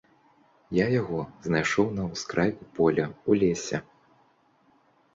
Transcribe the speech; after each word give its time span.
Я 0.83 0.87
яго 1.01 1.19
знайшоў 1.49 1.87
на 1.99 2.03
ўскрайку 2.15 2.63
поля, 2.81 3.05
у 3.29 3.39
лесе. 3.45 3.77